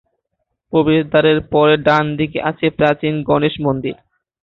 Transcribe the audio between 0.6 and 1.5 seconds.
প্রবেশদ্বারের